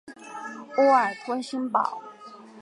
[0.75, 2.01] 波尔托新堡。